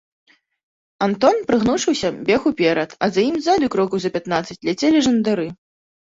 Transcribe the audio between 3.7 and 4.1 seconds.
крокаў